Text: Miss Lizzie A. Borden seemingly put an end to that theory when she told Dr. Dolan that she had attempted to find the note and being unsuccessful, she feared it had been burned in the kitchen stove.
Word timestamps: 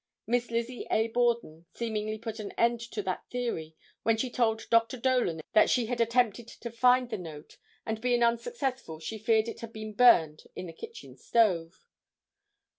Miss 0.25 0.49
Lizzie 0.49 0.87
A. 0.89 1.09
Borden 1.09 1.67
seemingly 1.75 2.17
put 2.17 2.39
an 2.39 2.53
end 2.53 2.79
to 2.79 3.03
that 3.03 3.29
theory 3.29 3.75
when 4.01 4.17
she 4.17 4.31
told 4.31 4.67
Dr. 4.71 4.97
Dolan 4.97 5.41
that 5.53 5.69
she 5.69 5.85
had 5.85 6.01
attempted 6.01 6.47
to 6.47 6.71
find 6.71 7.11
the 7.11 7.19
note 7.19 7.57
and 7.85 8.01
being 8.01 8.23
unsuccessful, 8.23 8.99
she 8.99 9.19
feared 9.19 9.47
it 9.47 9.59
had 9.61 9.71
been 9.71 9.93
burned 9.93 10.45
in 10.55 10.65
the 10.65 10.73
kitchen 10.73 11.15
stove. 11.17 11.85